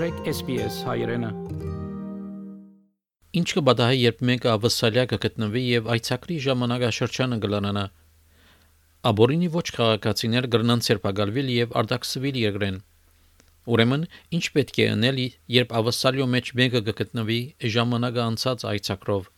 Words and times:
մտրեք 0.00 0.28
SPS 0.30 0.76
հայրենը։ 0.88 1.28
Ինչ 3.36 3.48
կբադահի, 3.56 3.98
երբ 4.00 4.22
մեկը 4.28 4.48
ավսալյա 4.52 5.02
կգտնվի 5.10 5.64
եւ 5.64 5.90
այցակրի 5.94 6.36
ժամանակաշրջանը 6.44 7.38
գլանանա։ 7.42 7.82
Աբորինի 9.10 9.50
ոչ 9.58 9.66
քաղաքացիներ 9.76 10.48
գրնան 10.54 10.84
ցերպակալվել 10.86 11.52
եւ 11.56 11.76
արտաքսվել 11.82 12.40
երկրեն։ 12.44 12.80
Ուրեմն, 13.76 14.08
ինչ 14.40 14.44
պետք 14.56 14.80
է 14.80 14.88
անել, 14.94 15.20
երբ 15.60 15.76
ավսալյո 15.82 16.30
մեջ 16.36 16.52
մեկը 16.62 16.82
կգտնվի 16.88 17.40
ժամանակը 17.76 18.24
անցած 18.24 18.66
այցակրով։ 18.72 19.28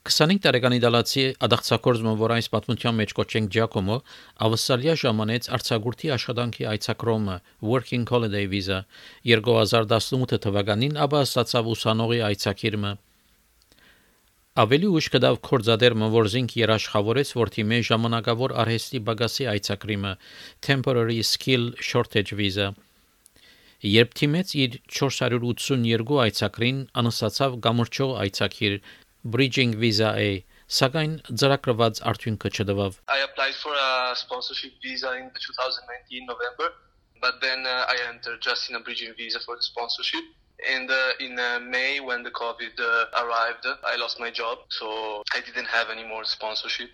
25 0.00 0.38
տարեկան 0.40 0.74
իտալացի 0.78 1.22
ադաղցակորզը, 1.44 2.12
որ 2.16 2.32
այս 2.38 2.46
պատմության 2.54 2.94
մեջ 3.00 3.10
կոչենք 3.18 3.50
Ջակոմո, 3.56 3.98
ավսալիա 4.46 4.94
ժամանեց 5.02 5.48
արցագուրտի 5.56 6.12
աշխատանքի 6.16 6.66
այցակրոմը 6.70 7.36
Working 7.68 8.06
Holiday 8.08 8.48
Visa 8.48 8.78
2018 9.28 10.40
թվականին, 10.46 10.96
ապա 11.04 11.20
ստացավ 11.28 11.68
ուսանողի 11.76 12.20
այցակիրմը։ 12.30 12.92
Ավելի 14.64 14.88
ուշ 14.96 15.08
կդավ 15.12 15.36
կորզադերմը, 15.50 16.08
որ 16.16 16.30
զինք 16.32 16.54
երաշխավորեց, 16.64 17.34
որ 17.36 17.52
թիմե 17.60 17.82
ժամանակավոր 17.90 18.56
արհեստի 18.64 19.02
բագասի 19.10 19.50
այցակրիմը 19.52 20.14
Temporary 20.64 21.20
Skill 21.28 21.74
Shortage 21.76 22.40
Visa 22.40 22.72
Երբ 23.80 24.10
թիմեց 24.12 24.50
իր 24.60 24.74
482 24.92 26.18
այցակրին 26.24 26.80
անսացավ 27.00 27.54
գամրջող 27.64 28.10
այցակիր 28.24 28.74
bridging 29.23 29.75
visa 29.81 30.13
A, 30.13 30.29
սակայն 30.79 31.13
ծրագրված 31.41 32.01
արդյունքը 32.11 32.49
չդվավ։ 32.57 32.97
I 33.15 33.19
applied 33.27 33.55
for 33.61 33.73
a 33.73 34.15
sponsorship 34.15 34.73
visa 34.81 35.13
in 35.17 35.29
2019 35.33 36.25
November, 36.25 36.73
but 37.21 37.41
then 37.41 37.65
uh, 37.65 37.85
I 37.93 37.97
entered 38.09 38.41
just 38.41 38.69
in 38.69 38.75
a 38.75 38.79
bridging 38.79 39.13
visa 39.17 39.39
for 39.45 39.55
the 39.55 39.61
sponsorship. 39.61 40.25
And 40.65 40.89
uh, 40.89 41.19
in 41.19 41.37
uh, 41.37 41.59
May, 41.59 41.99
when 41.99 42.23
the 42.23 42.31
COVID 42.31 42.79
uh, 42.79 43.23
arrived, 43.23 43.67
I 43.83 43.95
lost 43.97 44.19
my 44.19 44.31
job, 44.31 44.59
so 44.69 45.21
I 45.33 45.41
didn't 45.41 45.67
have 45.67 45.89
any 45.89 46.05
more 46.07 46.23
sponsorship. 46.23 46.89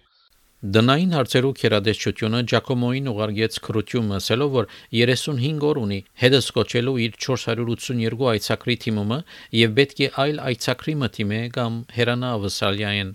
Դնային 0.75 1.13
հարցերու 1.15 1.51
քերադեսչությունը 1.61 2.39
Ջակոմոին 2.51 3.09
ուղարկեց 3.11 3.57
քրություն 3.67 4.09
ասելով, 4.17 4.49
որ 4.55 4.69
35 4.99 5.67
օր 5.69 5.79
ունի 5.83 5.99
հետս 6.23 6.47
կոչելու 6.57 6.95
իր 7.05 7.19
482 7.27 8.31
այցակրի 8.33 8.77
թիմումը 8.85 9.19
եւ 9.59 9.77
պետք 9.77 10.01
է 10.07 10.09
այլ 10.23 10.41
այցակրի 10.51 10.95
մտիմե 11.03 11.41
կամ 11.57 11.77
հերանա 11.99 12.31
ավսալյային։ 12.39 13.13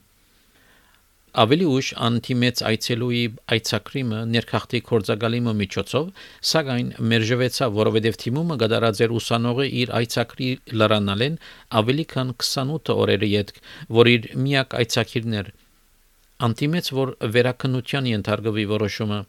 Ավելի 1.42 1.68
ուշ 1.72 1.90
անտիմեց 2.08 2.62
այցելուի 2.70 3.24
այցակրիմը 3.56 4.22
ներքախտի 4.32 4.82
կորցակալիմը 4.92 5.54
միջոցով, 5.64 6.08
սակայն 6.52 6.94
մերժվեցավ, 7.12 7.76
որովհետև 7.82 8.20
թիմումը 8.24 8.60
գդարած 8.64 9.04
էր 9.08 9.16
ուսանողը 9.20 9.68
իր 9.82 9.96
այցակրի 10.02 10.52
լրանալեն 10.82 11.40
ավելի 11.82 12.08
քան 12.16 12.36
28 12.46 12.96
օրերի 12.96 13.34
յետ, 13.36 13.58
որ 14.00 14.14
իր 14.16 14.30
միակ 14.46 14.78
այցակիրն 14.84 15.40
էր 15.42 15.54
անտիմեց, 16.48 16.90
որ 16.98 17.14
վերակնության 17.36 18.10
ենթարկվի 18.12 18.66
որոշումը։ 18.72 19.20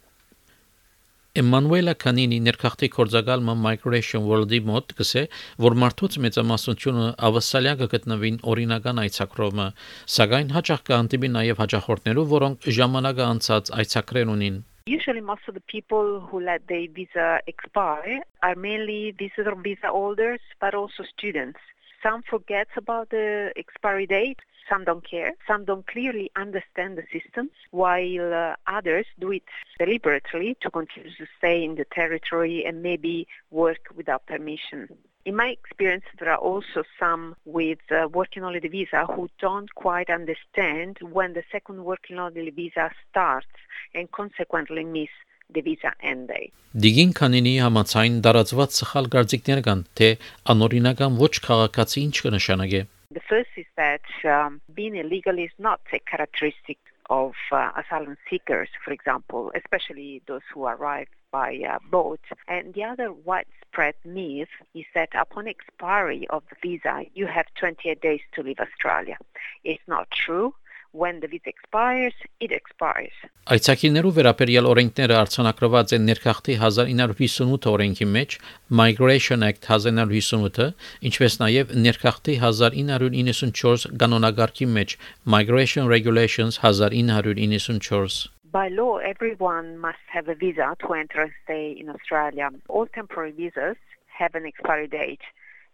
Էմանուելա 1.40 1.92
Կանինի 1.96 2.38
ներքախտի 2.44 2.88
կորցակալը 2.92 3.52
Migration 3.66 4.26
World-ի 4.28 4.58
մոտ 4.68 4.90
գսե, 4.98 5.22
որ 5.64 5.76
մարդուց 5.82 6.18
մեծամասնությունը 6.24 7.06
ավասալյա 7.28 7.72
կգտնվին 7.80 8.36
օրինական 8.52 9.00
այցակրոմը, 9.04 9.68
սակայն 10.16 10.52
հաճախ 10.56 10.84
կհանդիպի 10.90 11.32
նաև 11.38 11.62
հաճախորդներու, 11.64 12.26
որոնք 12.36 12.68
ժամանակը 12.80 13.24
անցած 13.32 13.72
այցակրեր 13.80 14.36
ունին։ 14.36 14.60
Usually, 14.84 15.22
most 15.22 15.48
of 15.48 15.54
the 15.54 15.64
people 15.72 16.20
who 16.28 16.40
let 16.40 16.66
their 16.68 16.86
visa 16.92 17.40
expire 17.46 18.20
are 18.42 18.56
mainly 18.56 19.14
visitor 19.16 19.54
visa 19.54 19.88
holders, 19.88 20.40
but 20.60 20.74
also 20.74 21.04
students. 21.16 21.60
Some 22.02 22.22
forget 22.28 22.68
about 22.76 23.08
the 23.10 23.52
expiry 23.56 24.06
date 24.06 24.40
Some 24.69 24.83
don't 24.83 25.09
care. 25.09 25.31
Some 25.47 25.63
don't 25.63 25.87
clearly 25.87 26.29
understand 26.35 26.97
the 26.97 27.03
system, 27.15 27.49
while 27.71 28.33
uh, 28.33 28.55
others 28.67 29.05
do 29.17 29.31
it 29.31 29.43
deliberately 29.79 30.57
to 30.61 30.69
continue 30.69 31.11
to 31.17 31.25
stay 31.37 31.63
in 31.63 31.75
the 31.75 31.85
territory 31.85 32.65
and 32.65 32.83
maybe 32.83 33.27
work 33.49 33.83
without 33.95 34.25
permission. 34.25 34.89
In 35.23 35.35
my 35.35 35.47
experience, 35.47 36.05
there 36.19 36.29
are 36.29 36.37
also 36.37 36.83
some 36.99 37.35
with 37.45 37.79
uh, 37.91 38.07
working 38.13 38.43
holiday 38.43 38.67
visa 38.69 39.05
who 39.13 39.29
don't 39.39 39.73
quite 39.75 40.09
understand 40.09 40.99
when 41.01 41.33
the 41.33 41.43
second 41.51 41.83
working 41.83 42.17
holiday 42.17 42.49
visa 42.49 42.91
starts 43.09 43.47
and 43.93 44.11
consequently 44.11 44.83
miss 44.83 45.09
the 45.53 45.61
visa 45.61 45.91
end 46.01 46.27
date. 46.27 46.53
Դիգին 46.75 47.11
քանինի 47.17 47.53
համացայն 47.63 48.19
դարածված 48.25 48.75
սխալ 48.77 49.07
գարձիկներ 49.15 49.61
կան, 49.67 49.83
թե 49.97 50.09
անօրինական 50.53 51.19
ոչ 51.23 51.33
քաղաքացի 51.47 52.03
ինչ 52.07 52.15
կնշանակե։ 52.27 52.81
the 53.12 53.20
first 53.28 53.50
is 53.58 53.66
that 53.76 54.00
um, 54.24 54.62
being 54.72 54.96
illegal 54.96 55.38
is 55.38 55.50
not 55.58 55.80
a 55.92 55.98
characteristic 55.98 56.78
of 57.10 57.34
uh, 57.50 57.70
asylum 57.76 58.16
seekers, 58.30 58.70
for 58.82 58.90
example, 58.90 59.52
especially 59.54 60.22
those 60.26 60.40
who 60.52 60.64
arrive 60.64 61.08
by 61.30 61.60
uh, 61.68 61.78
boat. 61.90 62.20
And 62.48 62.72
the 62.72 62.84
other 62.84 63.12
widespread 63.12 63.96
myth 64.06 64.48
is 64.74 64.86
that 64.94 65.10
upon 65.14 65.46
expiry 65.46 66.26
of 66.30 66.42
the 66.48 66.56
visa, 66.62 67.04
you 67.12 67.26
have 67.26 67.46
28 67.56 68.00
days 68.00 68.20
to 68.32 68.42
leave 68.42 68.60
Australia. 68.60 69.18
It's 69.62 69.86
not 69.86 70.10
true. 70.10 70.54
When 70.92 71.20
the 71.20 71.26
visa 71.26 71.48
expires, 71.48 72.14
it 72.40 72.52
expires. 72.52 73.14
Այցակիներու 73.52 74.12
վերաբերյալ 74.16 74.68
օրենքները 74.72 75.16
արձանագրված 75.18 75.94
են 75.96 76.04
ներքախտի 76.08 76.56
1958 76.62 77.68
օրենքի 77.72 78.06
մեջ, 78.16 78.36
Migration 78.80 79.46
Act 79.48 79.66
1958-ը, 79.68 80.68
ինչպես 81.08 81.38
նաև 81.42 81.74
ներքախտի 81.86 82.36
1994 82.44 83.96
կանոնագարքի 84.04 84.68
մեջ, 84.76 84.96
Migration 85.36 85.90
Regulations 85.96 86.60
1994 86.62 88.30
By 88.52 88.68
law, 88.68 88.98
everyone 88.98 89.78
must 89.78 90.04
have 90.12 90.28
a 90.28 90.34
visa 90.34 90.76
to 90.84 90.92
enter 90.92 91.22
and 91.22 91.32
stay 91.44 91.72
in 91.72 91.88
Australia. 91.88 92.50
All 92.68 92.86
temporary 92.86 93.32
visas 93.32 93.78
have 94.18 94.34
an 94.34 94.44
expiry 94.44 94.88
date. 94.88 95.24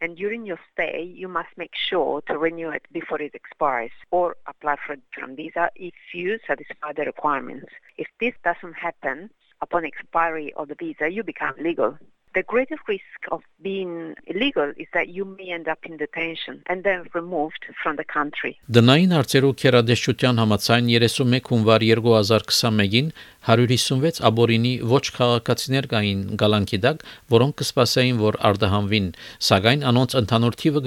And 0.01 0.17
during 0.17 0.47
your 0.47 0.59
stay, 0.73 1.03
you 1.03 1.29
must 1.29 1.49
make 1.57 1.73
sure 1.75 2.23
to 2.29 2.39
renew 2.39 2.71
it 2.71 2.83
before 2.93 3.21
it 3.21 3.35
expires 3.35 3.91
or 4.11 4.37
apply 4.47 4.77
for 4.87 4.93
a 4.95 4.97
different 4.97 5.37
visa 5.37 5.71
if 5.75 5.95
you 6.15 6.39
satisfy 6.47 6.93
the 6.93 7.05
requirements. 7.05 7.67
If 7.97 8.07
this 8.21 8.35
doesn't 8.45 8.75
happen, 8.75 9.31
upon 9.61 9.85
expiry 9.85 10.53
of 10.55 10.69
the 10.69 10.77
visa, 10.79 11.09
you 11.09 11.23
become 11.23 11.55
legal. 11.61 11.99
The 12.39 12.45
greatest 12.45 12.85
risk 12.87 13.21
of 13.33 13.41
being 13.69 14.15
illegal 14.33 14.69
is 14.77 14.87
that 14.95 15.09
you 15.09 15.25
may 15.25 15.49
end 15.51 15.67
up 15.67 15.81
in 15.85 15.97
detention 15.97 16.63
and 16.71 16.85
then 16.85 17.01
removed 17.13 17.63
from 17.83 17.97
the 18.01 18.05
country. 18.17 18.53
Դնային 18.77 19.15
հարցերու 19.17 19.51
քերադեշտության 19.63 20.39
համաձայն 20.43 20.93
31 20.93 21.51
հունվար 21.51 21.87
2021-ին 21.89 23.11
156 23.49 24.23
աբորինի 24.31 24.75
ոչ 24.95 25.03
քաղաքացիներ 25.19 25.91
կային 25.97 26.23
գալանքի 26.45 26.81
դակ, 26.87 27.05
որոնք 27.35 27.59
կսպասեին, 27.65 28.23
որ 28.23 28.41
արտահանվին, 28.53 29.11
սակայն 29.51 29.85
անոնց 29.91 30.19
ընդհանուր 30.23 30.63
թիվը 30.63 30.87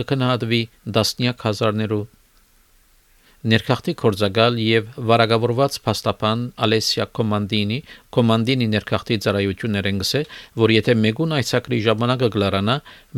դասնյակ 1.01 1.47
հազարներու 1.51 2.03
ներքախտի 3.41 3.93
կորզակալ 3.97 4.57
եւ 4.61 4.89
վարագավորված 5.09 5.77
փաստապան 5.85 6.41
Ալեսիա 6.65 7.07
Կոմանդինի 7.17 7.79
Կոմանդինի 8.17 8.67
ներքախտի 8.73 9.17
ծառայություններ 9.25 9.89
են 9.91 10.01
գսե, 10.03 10.21
որ 10.61 10.73
եթե 10.75 10.95
մեգուն 11.01 11.35
այցակրի 11.39 11.79
ժամանակը 11.87 12.29
գլարանա, 12.37 12.77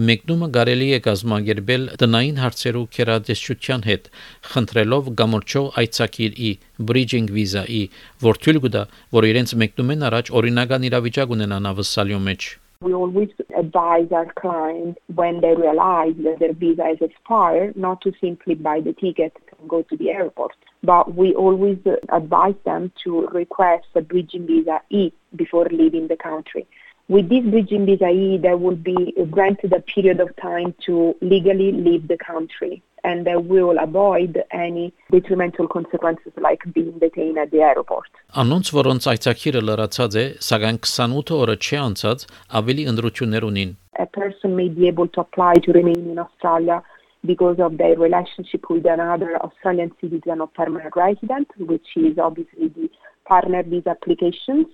մեկնումը 0.09 0.49
կարելի 0.57 0.89
է 0.95 1.01
կազմակերպել 1.09 1.85
տնային 2.03 2.41
հարցերու 2.43 2.87
քերադեսչության 2.95 3.87
հետ, 3.91 4.09
խնդրելով 4.53 5.13
գամորչող 5.19 5.69
այցակիրի 5.83 6.51
bridging 6.79 7.31
visa-ի, 7.35 7.83
որ 8.23 8.43
թույլ 8.47 8.63
կտա, 8.67 8.89
որ 9.19 9.31
իրենց 9.33 9.57
մեկնումեն 9.63 10.11
առաջ 10.13 10.35
օրինական 10.39 10.91
իրավիճակ 10.93 11.39
ունենան 11.39 11.73
ավսալյո 11.73 12.25
մեջ 12.31 12.53
we 12.83 12.93
always 12.93 13.29
advise 13.55 14.11
our 14.11 14.31
clients 14.33 14.99
when 15.15 15.41
they 15.41 15.55
realize 15.55 16.13
that 16.17 16.39
their 16.39 16.53
visa 16.53 16.87
is 16.89 17.01
expired 17.01 17.75
not 17.75 18.01
to 18.01 18.13
simply 18.19 18.55
buy 18.55 18.81
the 18.81 18.93
ticket 18.93 19.33
and 19.59 19.69
go 19.69 19.81
to 19.83 19.97
the 19.97 20.09
airport. 20.09 20.55
But 20.83 21.15
we 21.15 21.33
always 21.33 21.77
advise 22.09 22.55
them 22.65 22.91
to 23.03 23.27
request 23.27 23.87
a 23.95 24.01
bridging 24.01 24.45
visa 24.45 24.81
E 24.89 25.11
before 25.35 25.67
leaving 25.71 26.07
the 26.07 26.17
country. 26.17 26.67
With 27.07 27.29
this 27.29 27.45
bridging 27.45 27.85
visa 27.85 28.09
E, 28.09 28.37
they 28.37 28.55
will 28.55 28.75
be 28.75 29.13
granted 29.31 29.73
a 29.73 29.81
period 29.81 30.19
of 30.19 30.35
time 30.35 30.73
to 30.85 31.15
legally 31.21 31.71
leave 31.71 32.07
the 32.07 32.17
country 32.17 32.83
and 33.04 33.26
they 33.26 33.36
will 33.36 33.78
avoid 33.78 34.42
any 34.50 34.92
detrimental 35.10 35.68
consequences 35.68 36.32
like 36.36 36.62
being 36.74 36.98
detained 36.98 37.38
at 37.38 37.50
the 37.50 37.60
airport. 37.60 38.10
Անոնց 38.42 38.70
որոնց 38.78 39.08
այցակիրը 39.12 39.62
լրացած 39.68 40.16
է, 40.22 40.24
սակայն 40.48 40.80
28 40.84 41.34
օրը 41.38 41.56
չի 41.64 41.78
անցած, 41.84 42.26
ավելի 42.60 42.86
ընդրություններ 42.92 43.46
ունին. 43.50 43.74
A 43.98 44.06
person 44.06 44.56
may 44.56 44.68
be 44.68 44.88
able 44.88 45.08
to 45.08 45.20
apply 45.20 45.54
to 45.64 45.72
remain 45.72 46.10
in 46.10 46.18
Australia 46.18 46.82
because 47.26 47.58
of 47.58 47.78
their 47.78 47.96
relationship 47.96 48.68
with 48.70 48.86
another 48.86 49.36
Australian 49.42 49.90
citizen 50.00 50.40
or 50.40 50.48
permanent 50.48 50.94
resident, 50.94 51.48
which 51.58 51.88
is 51.96 52.18
obviously 52.18 52.68
the 52.68 52.88
partner 53.26 53.62
visa 53.62 53.90
applications, 53.90 54.66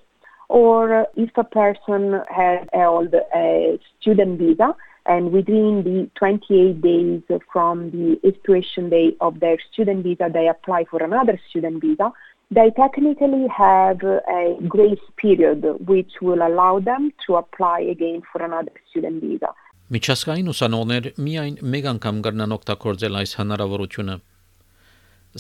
or 0.49 1.07
if 1.17 1.31
a 1.37 1.45
person 1.45 2.21
has 2.29 2.67
held 2.73 3.15
a 3.35 3.79
student 4.01 4.39
visa 4.39 4.75
and 5.06 5.32
within 5.32 5.84
the 5.84 6.10
28 6.16 6.82
days 6.82 7.22
from 7.52 7.92
the 7.92 8.20
expiration 8.28 8.90
date 8.90 9.18
of 9.22 9.40
their 9.40 9.58
student 9.72 10.04
visa, 10.04 10.30
they 10.32 10.48
apply 10.48 10.86
for 10.86 11.02
another 11.04 11.40
student 11.50 11.82
visa, 11.82 12.12
they 12.52 12.72
technically 12.72 13.48
have 13.48 14.02
a 14.04 14.58
grace 14.68 15.06
period 15.18 15.66
which 15.88 16.12
will 16.22 16.42
allow 16.46 16.80
them 16.80 17.14
to 17.26 17.36
apply 17.36 17.80
again 17.82 18.22
for 18.32 18.42
another 18.42 18.72
student 18.90 19.22
visa. 19.24 19.54
Միջազգային 19.90 20.50
ուսանողներ 20.52 21.06
միայն 21.26 21.56
մեկ 21.74 21.86
անգամ 21.92 22.18
կրնան 22.26 22.52
օգտագործել 22.56 23.16
այս 23.20 23.32
հնարավորությունը։ 23.40 24.16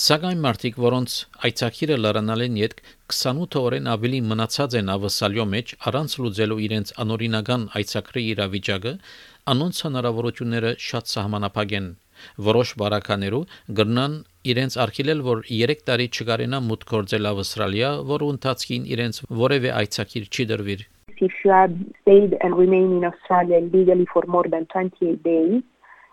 Սակայն 0.06 0.42
մարդիկ, 0.46 0.80
որոնց 0.86 1.14
այցակիրը 1.50 1.98
լրանալեն 2.00 2.58
յետ 2.62 2.82
28 3.14 3.60
օրեն 3.62 3.90
ավելի 3.94 4.20
մնացած 4.32 4.76
են 4.80 4.90
ավսալյո 4.96 5.46
մեջ 5.54 5.74
առանց 5.90 6.16
լուծելու 6.22 6.60
իրենց 6.66 6.94
անօրինական 7.04 7.64
այցակրի 7.80 8.24
իրավիճակը, 8.34 8.94
անոնց 9.54 9.82
հնարավորությունները 9.86 10.72
շատ 10.90 11.12
սահմանափակ 11.14 11.74
են։ 11.80 11.88
Որոշ 12.50 12.74
բարականերու 12.82 13.42
գրնան 13.80 14.16
իրենց 14.52 14.78
արգելել, 14.84 15.22
որ 15.30 15.42
3 15.50 15.84
տարի 15.90 16.08
չկարենա 16.16 16.60
մուտք 16.68 16.94
գործել 16.94 17.30
Ավստրալիա, 17.32 17.90
որը 18.12 18.30
ընթացքին 18.36 18.88
իրենց 18.96 19.22
որևէ 19.44 19.74
այցակիր 19.82 20.30
չի 20.30 20.48
դրվիր։ 20.54 20.86
If 21.20 21.34
you 21.44 21.52
have 21.52 21.74
stayed 22.02 22.38
and 22.40 22.56
remained 22.56 22.94
in 22.98 23.04
Australia 23.04 23.60
legally 23.60 24.08
for 24.14 24.24
more 24.36 24.48
than 24.48 24.66
28 24.74 25.22
days, 25.24 25.64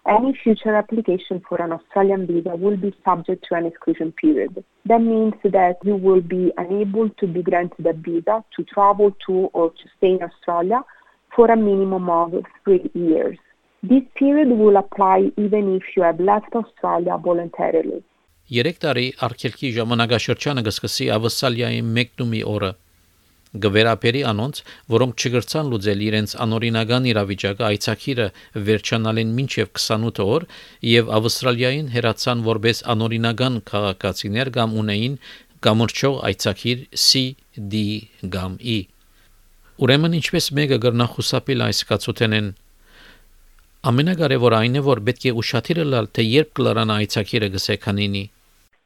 any 0.08 0.32
future 0.42 0.74
application 0.74 1.42
for 1.48 1.60
an 1.62 1.72
Australian 1.72 2.26
visa 2.26 2.54
will 2.56 2.76
be 2.76 2.94
subject 3.04 3.44
to 3.48 3.54
an 3.54 3.66
exclusion 3.66 4.12
period. 4.12 4.64
That 4.84 5.02
means 5.02 5.34
that 5.44 5.78
you 5.84 5.96
will 5.96 6.20
be 6.20 6.52
unable 6.56 7.08
to 7.10 7.26
be 7.26 7.42
granted 7.42 7.86
a 7.86 7.92
visa 7.92 8.44
to 8.56 8.64
travel 8.64 9.16
to 9.26 9.34
or 9.52 9.70
to 9.70 9.84
stay 9.96 10.12
in 10.12 10.22
Australia 10.22 10.82
for 11.36 11.50
a 11.50 11.56
minimum 11.56 12.08
of 12.08 12.32
three 12.64 12.90
years. 12.94 13.38
This 13.82 14.04
period 14.18 14.48
will 14.48 14.76
apply 14.84 15.30
even 15.36 15.76
if 15.76 15.84
you 15.94 16.02
have 16.02 16.18
left 16.18 16.52
Australia 16.62 17.18
voluntarily. 17.28 18.00
3 18.50 18.76
տարի 18.82 19.06
արգելքի 19.26 19.68
ժամանակաշրջանը 19.76 20.62
կսկսի 20.66 21.06
Ավստրալիայի 21.16 21.80
մեկնումի 21.96 22.42
օրը 22.54 22.70
գվերապերի 23.64 24.22
անոնց, 24.30 24.60
որոնք 24.94 25.22
չգրցան 25.22 25.70
լուծել 25.72 26.04
իրենց 26.06 26.34
անօրինական 26.44 27.08
իրավիճակը 27.12 27.66
այցակիրը 27.68 28.26
վերջանալին 28.68 29.32
մինչև 29.38 29.70
28 29.80 30.26
օր 30.36 30.46
եւ 30.90 31.12
Ավստրալիային 31.18 31.92
հերացան 31.96 32.44
որպես 32.50 32.82
անօրինական 32.94 33.60
քաղաքացիներ 33.70 34.52
կամ 34.58 34.76
ունեին 34.82 35.16
կամրջող 35.66 36.20
այցակիր 36.30 36.84
C, 37.06 37.24
D 37.56 37.82
կամ 38.36 38.60
E։ 38.60 38.78
Ուրեմն 39.76 40.14
ինչպես 40.16 40.46
մեկը 40.56 40.76
գրնա 40.80 41.06
խուսափել 41.12 41.62
այս 41.66 41.80
կացութենեն 41.90 42.46
ամենակարևորը 43.90 44.56
այն 44.62 44.78
է 44.80 44.82
որ 44.86 45.02
պետք 45.08 45.26
է 45.30 45.32
ուշադիր 45.42 45.80
լալ 45.92 46.08
թե 46.16 46.24
երբ 46.26 46.52
կլարանա 46.56 46.96
այցակիրը 47.02 47.50
գսեքանինի 47.56 48.22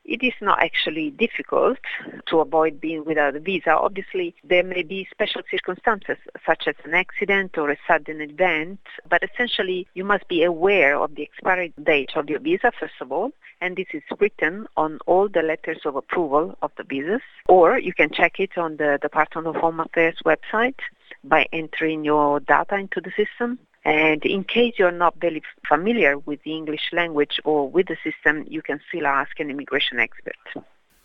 it 0.05 0.23
is 0.23 0.35
not 0.41 0.62
actually 0.62 1.11
difficult 1.11 1.79
to 2.26 2.41
avoid 2.41 2.81
being 2.81 3.05
without 3.05 3.37
a 3.37 3.41
visa. 3.41 3.70
Obviously, 3.70 4.35
there 4.44 4.64
may 4.64 4.82
be 4.82 5.06
special 5.11 5.43
circumstances, 5.50 6.17
such 6.44 6.67
as 6.67 6.75
an 6.85 6.94
accident 6.94 7.56
or 7.58 7.70
a 7.70 7.76
sudden 7.87 8.20
event, 8.20 8.81
but 9.08 9.23
essentially, 9.23 9.87
you 9.94 10.05
must 10.05 10.26
be 10.29 10.43
aware 10.43 10.97
of 10.97 11.14
the 11.14 11.23
expiry 11.23 11.73
date 11.82 12.11
of 12.17 12.29
your 12.29 12.41
visa, 12.41 12.73
first 12.79 12.94
of 13.00 13.12
all, 13.12 13.32
and 13.61 13.76
this 13.76 13.87
is 13.93 14.02
written 14.19 14.67
on 14.76 14.99
all 15.06 15.29
the 15.29 15.43
letters 15.43 15.81
of 15.85 15.97
approval 15.97 16.56
of 16.62 16.73
the 16.76 16.85
visas, 16.85 17.23
or 17.49 17.79
you 17.79 17.93
can 17.93 18.11
check 18.11 18.41
it 18.41 18.56
on 18.56 18.76
the 18.76 18.99
Department 19.03 19.46
of 19.46 19.56
Home 19.56 19.81
Affairs 19.81 20.19
website 20.25 20.81
by 21.25 21.46
entering 21.53 22.05
your 22.05 22.41
data 22.41 22.76
into 22.76 23.00
the 23.00 23.11
system. 23.11 23.58
And 23.85 24.25
in 24.25 24.44
case 24.44 24.75
you're 24.79 24.93
not 24.93 25.15
very 25.21 25.43
familiar 25.67 26.19
with 26.19 26.43
the 26.43 26.53
English 26.53 26.93
language 26.93 27.41
or 27.44 27.69
with 27.69 27.87
the 27.87 27.97
system, 28.05 28.44
you 28.49 28.62
can 28.62 28.81
still 28.88 29.06
ask 29.06 29.41
an 29.41 29.50
immigration 29.50 29.99
expert. 29.99 30.37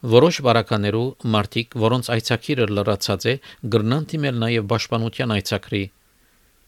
Որոշ 0.05 0.37
բարականերու 0.45 1.05
մարդիկ, 1.33 1.75
որոնց 1.81 2.09
այցակիրը 2.13 2.65
լրացած 2.77 3.23
է, 3.31 3.33
գրնան 3.73 4.03
թիմել 4.11 4.35
նաև 4.43 4.67
պաշտպանության 4.73 5.33
այցակրի 5.39 5.83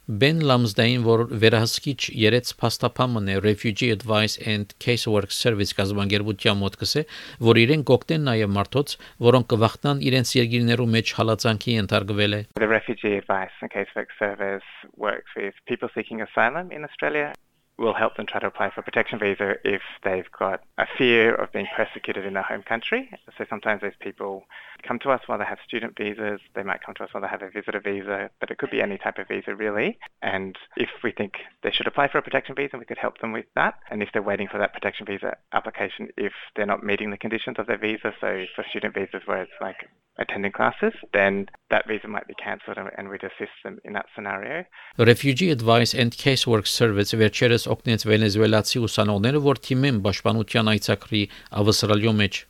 Ben 0.08 0.40
Lamsdain, 0.40 1.02
որ 1.04 1.26
վերահսկիչ 1.36 2.14
երեց 2.16 2.54
փաստապամն 2.62 3.26
է 3.28 3.34
Refugee 3.44 3.92
Advice 3.92 4.40
and 4.40 4.72
Casework 4.80 5.34
Service 5.36 5.76
կազմակերպության 5.76 6.62
մոտ 6.62 6.78
կսե, 6.80 7.04
որ 7.44 7.60
իրեն 7.66 7.84
կօգնեն 7.90 8.24
նաև 8.30 8.54
մարդոց, 8.56 8.94
որոնք 9.28 9.50
կվախտան 9.52 10.00
իրենց 10.08 10.32
երկիրներու 10.38 10.88
մեջ 10.96 11.12
հալածանքի 11.18 11.76
ենթարկվել 11.76 12.38
է։ 12.40 12.42
The 12.56 12.72
Refugee 12.72 13.20
Advice 13.20 13.60
and 13.60 13.74
Casework 13.76 14.16
Service 14.16 14.72
works 14.96 15.36
with 15.36 15.60
people 15.68 15.92
seeking 15.92 16.24
asylum 16.24 16.72
in 16.72 16.88
Australia 16.88 17.36
will 17.78 17.94
help 17.94 18.16
them 18.16 18.26
try 18.26 18.40
to 18.40 18.48
apply 18.48 18.72
for 18.72 18.82
a 18.82 18.84
protection 18.84 19.20
visa 19.20 19.56
if 19.64 19.82
they've 20.04 20.32
got 20.38 20.62
a 20.78 20.86
fear 20.98 21.36
of 21.36 21.52
being 21.52 21.68
persecuted 21.76 22.26
in 22.26 22.34
their 22.34 22.44
home 22.44 22.64
country. 22.64 23.10
So 23.38 23.46
sometimes 23.50 23.82
those 23.82 23.92
people 24.00 24.46
come 24.88 25.00
to 25.00 25.12
us 25.12 25.22
while 25.28 25.38
they 25.38 25.46
have 25.46 25.60
student 25.68 25.96
visas, 25.98 26.40
they 26.56 26.64
might 26.64 26.84
come 26.84 26.96
to 26.96 27.04
us 27.04 27.10
while 27.14 27.22
they 27.22 27.28
have 27.28 27.42
a 27.42 27.50
visitor 27.50 27.80
visa, 27.80 28.30
but 28.40 28.50
it 28.50 28.58
could 28.58 28.72
be 28.72 28.82
any 28.82 28.98
type 28.98 29.18
of 29.18 29.28
visa 29.28 29.56
really. 29.56 30.00
And 30.22 30.58
if 30.76 30.90
we 31.04 31.12
think 31.12 31.34
they 31.64 31.72
should 31.72 31.88
apply 31.88 32.08
for 32.10 32.18
a 32.18 32.22
protection 32.24 32.56
visa, 32.56 32.78
we 32.78 32.86
could 32.86 32.98
help 32.98 33.20
them 33.20 33.32
with 33.32 33.46
that. 33.56 33.76
And 33.92 34.02
if 34.02 34.10
they're 34.12 34.22
waiting 34.22 34.48
for 34.48 34.58
that 34.58 34.74
protection 34.74 35.06
visa 35.06 35.38
application, 35.54 36.10
if 36.18 36.34
they're 36.56 36.66
not 36.66 36.84
meeting 36.84 37.12
the 37.12 37.18
conditions 37.18 37.58
of 37.60 37.68
their 37.68 37.78
visa, 37.78 38.14
so 38.20 38.46
for 38.56 38.66
student 38.70 38.96
visas 38.96 39.22
where 39.26 39.44
it's 39.44 39.52
like 39.62 39.88
attending 40.20 40.52
classes, 40.52 40.94
then 41.14 41.48
that 41.70 41.88
visa 41.88 42.08
might 42.08 42.28
be 42.28 42.36
cancelled 42.36 42.78
and 42.98 43.10
we'd 43.10 43.24
assist 43.24 43.56
them 43.64 43.80
in 43.86 43.94
that 43.94 44.08
scenario. 44.16 44.66
Refugee 44.98 45.52
Advice 45.52 45.94
and 45.94 46.12
Casework 46.12 46.68
Service 46.68 47.14
վերջերս 47.14 47.68
օգնեց 47.74 48.06
վենեսուելացի 48.10 48.84
ուսանողները, 48.88 49.42
որ 49.48 49.64
թիմեն 49.68 50.04
պաշտպանության 50.06 50.72
այցակրի 50.74 51.24
ավստրալիո 51.62 52.14
մեջ 52.22 52.46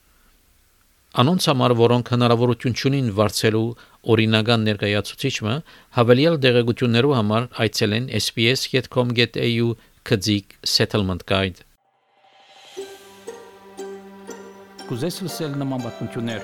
Անոնց 1.18 1.46
համար, 1.50 1.74
որոնք 1.80 2.10
հնարավորություն 2.14 2.76
ունին 2.90 3.08
վարձելու 3.18 3.68
օրինական 4.14 4.66
ներկայացուցիչը, 4.68 5.54
հավելյալ 5.98 6.36
դեղեցություններու 6.44 7.16
համար 7.18 7.48
այցելեն 7.64 8.12
sps.com.au 8.20 9.72
քծիկ 10.08 10.60
settlement 10.76 11.26
guide 11.32 11.66
Կուզես 14.88 15.18
լսել 15.26 15.58
նման 15.60 15.82
բանություններ, 15.84 16.44